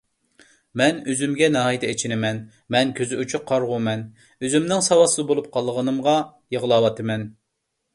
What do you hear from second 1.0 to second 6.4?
ئۆزۈمگە ناھايىتى ئېچىنىمەن. مەن كۆزى ئوچۇق قارىغۇمەن، ئۆزۈمنىڭ ساۋاتسىز بولۇپ قالغىنىمغا